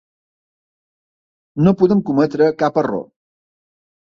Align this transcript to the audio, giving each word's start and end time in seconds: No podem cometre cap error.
No 1.67 1.75
podem 1.83 2.01
cometre 2.09 2.51
cap 2.63 2.81
error. 2.85 3.05